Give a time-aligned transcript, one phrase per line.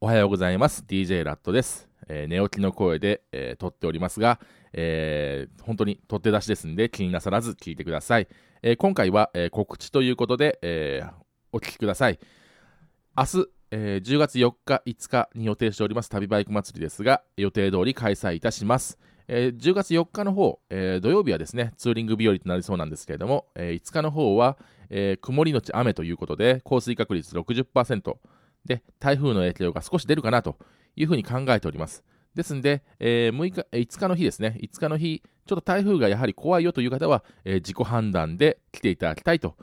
[0.00, 0.84] おはようございます。
[0.86, 1.88] DJ ラットです。
[2.08, 4.38] えー、寝起きの声で、えー、撮っておりますが、
[4.72, 8.28] えー、本当に取って出しですんで気になさらず聞いてください。
[8.62, 11.04] え、今回は、え、告知ということで、え、
[11.52, 12.18] お聞きください。
[13.16, 18.98] 明日、えー、10月4日、5日に予定しております旅バイク祭りですが、予定通り開催いたします。
[19.28, 24.58] えー、10月4日の方、えー、土曜日はですね、ツーリング日和となりそうなんですけれども、えー、5日の方は、
[24.90, 28.16] えー、曇りのち雨ということで、降水確率60%、
[28.64, 30.56] で、台風の影響が少し出るかなと
[30.96, 32.04] いうふうに考えております。
[32.34, 39.56] ですんで、えー、6日、5日の日ですね、5日の日、ちょっと台風がやはり怖いよという方は、えー、自己判断で来ていただきたいと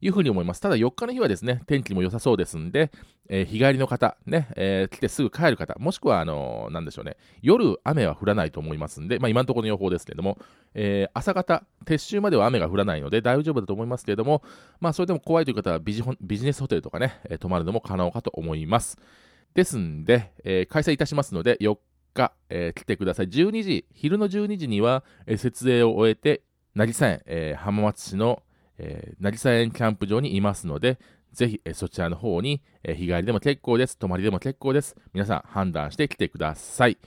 [0.00, 0.60] いうふうに思います。
[0.60, 2.90] ただ4日の日はですね、天気も良さそうですんで、
[3.28, 10.38] えー、日帰りの方、ね、えー、来てすぐ帰る方、もしくは、あのー、なんでしょうね、夜雨は降らないと思いますんで、まあ今のところの予報ですけれども、
[10.74, 14.42] えー、朝方、撤収までは雨が降らないので大丈夫だと思いますけれども、
[14.80, 18.98] まあそれでも怖いという方はビジビジネスホテルとかね、え、泊まるのも可能かと思います。
[19.54, 21.76] ですんで、え、開催いたしますので、4
[22.14, 23.28] 日、え、来てください。
[23.28, 26.42] 12時、昼の12時には、え、設営を終えて、
[26.74, 28.42] 成佐園、えー、浜松市の、
[28.78, 30.98] えー、成佐園キャンプ場にいますので、
[31.32, 33.98] ぜひ、えー、そちらの方に、えー、日帰りでも結構です。
[33.98, 34.96] 泊まりでも結構です。
[35.12, 36.98] 皆さん判断して来てください。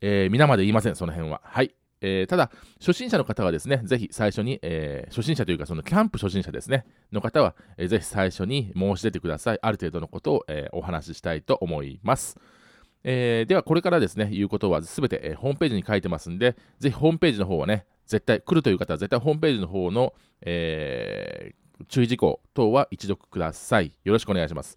[0.00, 1.40] えー、皆まで言いません、その辺は。
[1.44, 1.74] はい。
[2.00, 9.58] えー、ただ、初心者の方はですね、ぜひ最初に、えー、初心者というか、そのキャンプ初心者ですね、の方は、えー、ぜひ最初に申し出てください。
[9.62, 12.38] ある程度のことを、えー、お話ししたいと思います。
[13.08, 23.92] えー、では、これからですね、言うことはすべて、え、ホームページに書いてますんで、ぜひホームページの方はね、絶対来るという方は絶対ホームページの方の、えー、注意事項等は一読ください。
[24.02, 24.76] よろしくお願いします。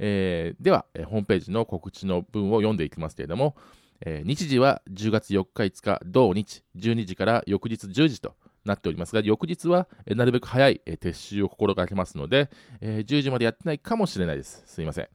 [0.00, 3.54] えー、では、えー、ホームページの告知の文を読んでいきますけれども、
[4.00, 14.64] えー、日時は10月4日5日同日12時から翌日10時となっておりますが、翌日は、えー、なるべく早い、え、撤収を心がけますので、え、10時までやってないかもしれないです。
[14.66, 15.08] すいません。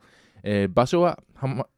[0.43, 1.21] え、場所は、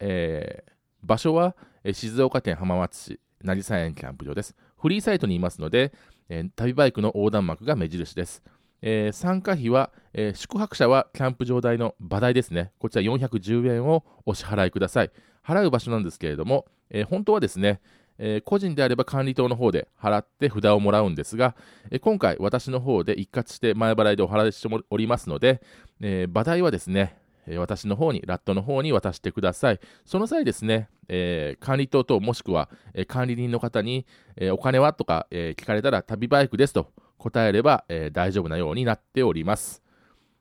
[0.00, 4.54] えー、場所は、え静岡県浜松市成佐園キャンプ場です。
[4.80, 5.92] フリーサイトにいますので、
[6.28, 8.42] え、旅バイクの横断幕が目印です。
[8.82, 12.72] えー、参加費は、えー、宿泊者はキャンプ場代の場代ですね。
[12.78, 15.10] こちら410円をお支払いください。
[15.44, 17.80] 払う場所なんですけれども、えー、本当はですね、
[18.18, 21.54] え、個人であれば管理棟の方で払って札をもらうんですが、
[21.90, 25.62] え、今回私の方で一括して前払いでお払いしておりますので、
[26.00, 27.16] えー、場代はですね、
[27.58, 29.80] 私の方に、ラットの方に渡してください。
[30.04, 39.82] その際ですね、えー、管理棟等もしくは、えー、管理人の方に、えー、お金はとか、え聞かれたら旅バイクですと答えれば、え大丈夫なようになっております。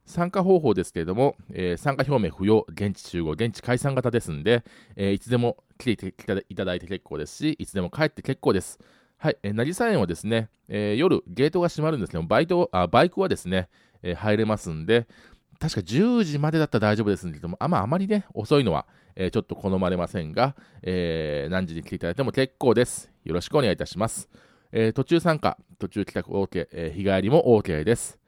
[0.06, 4.64] 参加方法ですけれども、え参加表明不要、現地集合、現地解散型ですんで、
[4.96, 6.14] えいつでも来て
[6.50, 8.80] いただいて結構ですし、いつでも帰って結構です。
[9.18, 13.70] はい、えー、成佐園はですね、え夜ゲートが閉まるんですけどバイトあバイクはですね、
[14.04, 15.08] え入れますんで、
[15.66, 23.12] 確か10時までだったら大丈夫ですけども、あ,、まあ、あまりね、遅いのは、えー、ちょっと好まれませんが、えー、何時に来ていただいても結構です。
[23.24, 24.30] よろしくお願いいたします。
[24.72, 28.20] えー、途中参加、途中帰宅 OK、え日帰りも OK です。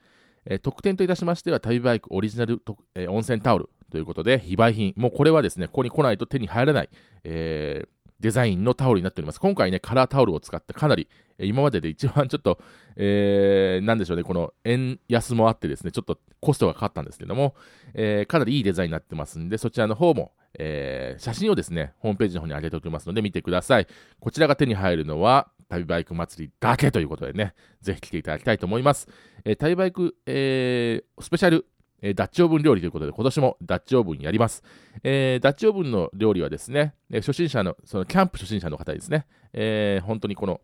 [0.46, 4.94] え特典といたしましては、旅バイクオリジナルと、え温泉タオルということで、非売品。
[4.96, 6.90] もうこれはですね、ここに来ないと手に入らない、
[7.24, 7.86] え
[8.19, 9.39] デザインのタオルになっております。
[9.39, 11.07] 今回ね、カラータオルを使ってかなり、
[11.39, 12.59] 今までで一番ちょっと、
[12.95, 17.55] えー、なんでしょうね、この円安もあってですね、ちょっとコストがかかったんですけども、
[17.94, 23.88] えー、かなりいいデザインになってますんで、そちらの方も、えー、写真をですね、ホームページの方に上げておきますので見てください。
[24.19, 29.07] こちらが手に入るのは、旅バイク祭りだけということでね、ぜひ来ていただきたいと思います。
[29.45, 31.67] えー、旅バイク、えー、スペシャル
[32.02, 34.63] えー、ダッチオーブン料理ということで、今年もダッチオーブンやります。
[35.03, 40.62] えー、ダッチオーブンの料理はですね、えー、初心者の、そのキャンプ初心者の方ですね、えー、本当にこの、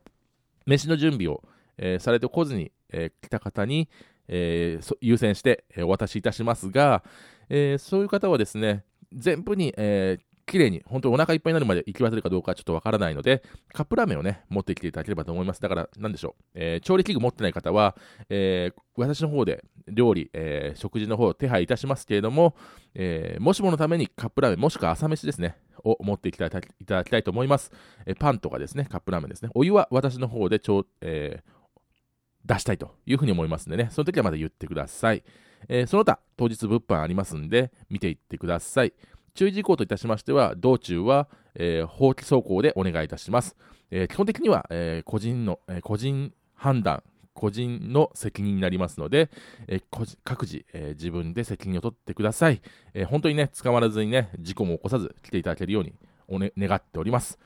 [0.66, 1.44] 飯の準備を、
[1.78, 3.90] えー、されてこずに、えー、来た方に、
[4.28, 7.04] えー、優先して、えー、お渡しいたしますが、
[7.50, 13.44] えー、そういう方はですね、全部に、えー、綺麗に、本当にお腹いっぱいになるまで行き渡るかどうかちょっとわからないので、
[13.74, 15.62] カップラーメンをね、持ってきていただければと思います。
[15.62, 17.96] だから、なんでしょう、えー、調理器具持ってない方は、
[18.30, 22.56] えー、私の方で料理、えー、食事の方を手配いたしますけれども、
[22.96, 26.62] えもしものためにカップラーメン、もしくは朝飯ですね、を持ってきていた
[26.96, 27.72] だきたいと思います。
[28.06, 29.50] えパンとかですね、カップラーメンですね。
[29.54, 31.44] お湯は私の方でちょ、え
[32.46, 35.24] 出したいというふうに思いますんでね、その時はまだ言ってください。
[35.70, 38.94] えその他、当日物販ありますんで、見ていってください。
[39.36, 43.56] 注意事項といたしましては、道中は、えー、放棄走行でお願いいたします。
[43.90, 47.04] えー、基本的には、えー、個人の、え個人判断、
[47.34, 49.32] 個人の責任になりますので、
[49.68, 49.82] え
[50.24, 52.62] 各自、え自分で責任を取ってください、
[52.94, 55.94] え本当にね、捕まらずにね、事故も起こさず来ていただけるように
[56.28, 57.40] お、ね、願っております。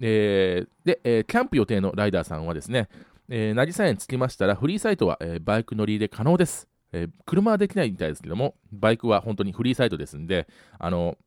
[0.00, 2.88] えで、えキャンプ予定のライダーさんはですね、
[3.28, 6.68] えー、成佐園着きましたら、フリーサイトは、えバイク乗り入れ可能です。
[6.92, 10.48] え車はできないみたいですけども、バイクは本当にフリーサイトですんで、
[10.78, 11.18] あの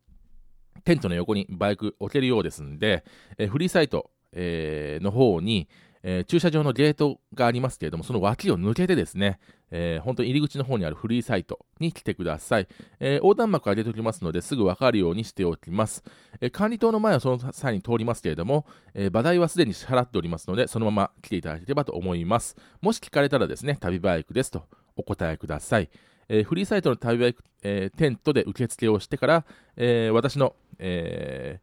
[0.84, 3.04] テントの横にバイク置けるようですんで、
[3.38, 5.68] え、フリーサイト、え、の方に、
[6.04, 9.40] え、駐車場のゲートがありますけれども、その脇を抜けてですね、
[9.72, 12.68] えー、本当に入り口の方にあるフリーサイトに来てください。
[13.00, 16.04] えー、横断幕上げておきますので、すぐわかるようにしておきます。
[16.40, 22.56] え管理棟の前はその際に通りますけれども、え場代はすでに支払っておりますので、そのまま来ていただければと思います。
[22.82, 24.64] もし聞かれたらですね、旅バイクですと
[24.96, 25.90] お答えください。
[26.30, 29.46] えフリーサイトの旅バイク、えテントで受付をしてから、
[29.76, 31.60] え私の、え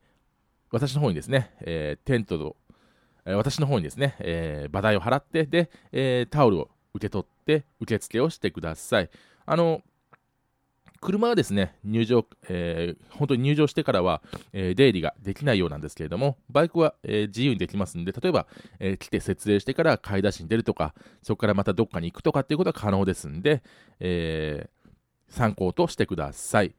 [0.70, 2.56] 私の方にですね、えテントと
[3.24, 9.10] 私の方にですね、えー、場代を払って、で、え、タオルを受け取って受付をしてください。
[9.46, 9.82] あの
[11.00, 14.22] 車はですね入場、えー、本当に入場してからは、
[14.54, 18.46] えー、出入りができないようなんですけれども、バイクは、えー、自由にできますので、例えば、
[18.80, 23.62] え、来て設営してから買い出しに出るとか、そこからまたどっかに行くとかっていうことは可能ですんで、
[24.00, 24.70] え
[25.28, 26.74] 参考としてください。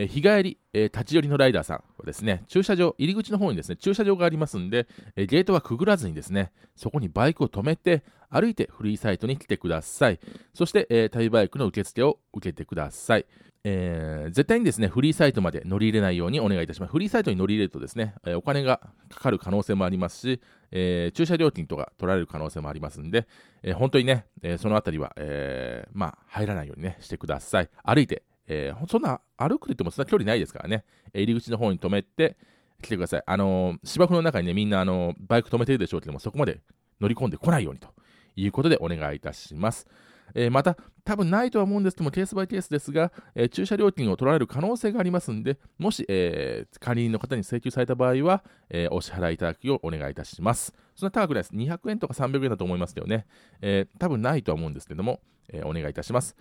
[0.00, 4.86] え日帰り、え立ち寄りのライダーさんはですね、駐車場、入り口の方にですね、駐車場がありますんで、
[5.16, 10.20] えゲートはくぐらずにですね、そこにバイクを止めて、歩いてフリーサイトに来てください。
[10.54, 13.26] そして、え旅バイクの受付を受けてください。
[13.64, 16.92] えー、絶対にですね、フリーサイトまで乗り入れないようにお願いいたします。
[16.92, 18.80] フリーサイトに乗り入れるとですね、えお金が
[19.10, 20.40] かかる可能性もありますし、
[20.70, 23.26] えー、駐車料金とか取られる可能性もありますんで、
[23.64, 27.68] えー、本当にね、えそのあたりは、えまあ、入らないようにね、してください。
[27.82, 30.84] 歩いてえー、そんな歩くと言ってもそんな距離ないですからね、
[31.14, 32.36] 入り口の方に止めて
[32.82, 33.22] 来てください。
[33.26, 36.60] あのー、芝生の中にね、みんなあのー、バイク止めてるでしょうけども、そこまで
[37.00, 37.88] 乗り込んでこないようにと
[38.36, 39.86] いうことでお願いいたします。
[40.34, 50.74] えー、また、多分ないとは思うんですけども、ケースバイケースですが、えー、駐車料金を取られる可能性がありますんで、もし、えー、管理人の方に請求された場合は、えお支払いいただくようお願いいたします。
[50.94, 51.54] そんな高くないです。
[51.54, 53.26] 200円とか300円だと思いますけどね、
[53.62, 55.20] え多分ないとは思うんですけども、
[55.50, 56.36] えお願いいたします。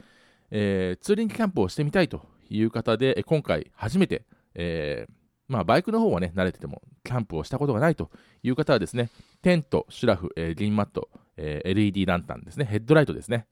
[0.52, 5.14] えー、ツーリングキャンプをしてみたいという方で、今回初めて、えー、
[5.48, 8.12] まあ、バイクの方はね、慣れてても、キャンプをしたことがないと
[8.44, 9.10] いう方はですね、
[9.42, 13.48] テント、シュラフ、えー、銀マット、えー、LED ランタンですね、ヘッドライトですね、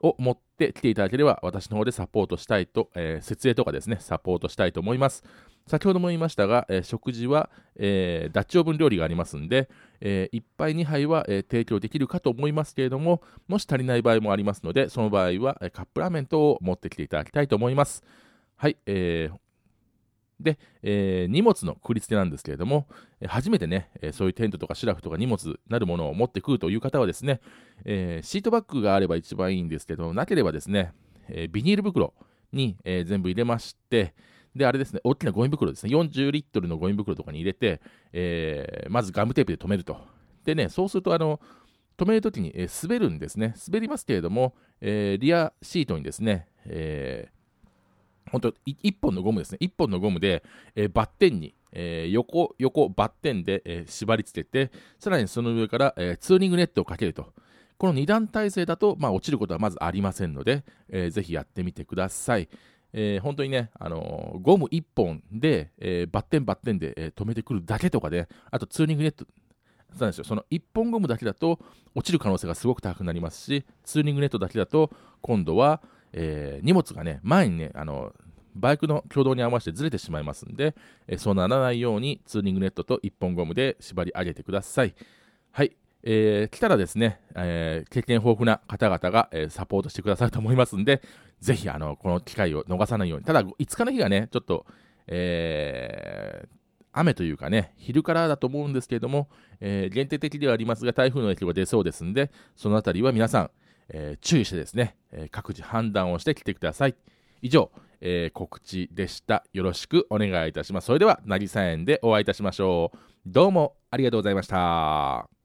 [0.00, 5.22] を持って来ていただければ、私の方でサポートしたいと、えー、設営とかですね、サポートしたいと思います。
[5.66, 9.68] 先ほども言いましたが、えー、食事は、えー、ダッチオーブン料理がありますんで、
[10.04, 18.02] えー、1杯2杯は、えー、提供できるかと思いますけれども、もし足りない場合もありますので、その場合は、え、カップラーメン等を持ってきていただきたいと思います。
[18.56, 19.36] はい、えー、
[20.42, 22.88] で、えー、荷物の繰り付けなんですけれども、
[23.20, 27.40] え、初めてね、えー、そういうテントとかシュラフとか荷物なるものを持ってくるという方はですね、
[27.84, 30.92] えシートバッグがあれば一番いいんですけど、なければですね、
[31.28, 32.12] えビニール袋
[32.52, 34.14] に、え全部入れまして、
[34.54, 37.80] で、あれですね、大きなゴミ袋ですね、40リットルのゴミ袋とかに入れて、
[38.12, 39.96] えー、まずガムテープで留めると。
[40.44, 41.40] でね、そうすると、あの、
[41.96, 43.54] 止めるときに、えー、滑るんですね。
[43.66, 50.42] 滑りますけれども、えー、リアシートにですね、えー、本当1本のゴムですね、1本のゴムで、
[50.74, 57.32] えー、バッテンに、えー、横、横、バッテンで、えー、縛り付けて、さらにその上から、えー、ツーリングネットをかけると。
[57.78, 62.48] この2段体制だと、まあ、落ちることはまずありませんので、えー、ぜひやってみてください。
[62.92, 69.26] えー、本当にね、あのー、ゴム1本で、えー、バッテンバッテンで、えー、止めてくるだけとかで、あとツーリングネット、
[69.98, 71.58] なんですよその1本ゴムだけだと
[71.94, 74.90] 落ちる可能性がすごく高くなりますし、ツーリングネットだけだと、
[75.20, 78.12] 今度は、えー、荷物がね、前にね、あの
[78.54, 80.74] バイクの挙動に合わせてずれてしまいますんで、
[81.08, 84.94] え、そうならないようにツーリングネットと1本ゴムで縛り上げてください。
[86.04, 91.02] えー、来たらですね、えー、経験豊富な方々が、えー、サポートしてくださると思いますんで、
[91.40, 93.24] ぜひ、あの、この機会を逃さないように。
[93.24, 94.66] ただ、5日の日がね、ちょっと、
[95.06, 96.46] え、
[96.92, 99.28] 雨というかね、昼からだと思うんですけれども、
[99.60, 103.50] え、限定的ではありますが、台風の影響が出そうですんで、そのあたりは皆さん、
[103.88, 106.94] え、注意してですね、え、各自判断をして来てください。
[107.40, 109.44] 以上、え、告知でした。
[109.52, 110.86] よろしくお願いいたします。
[110.86, 112.98] それでは、渚園でお会いいたしましょう。
[113.26, 115.41] どうもありがとうございました。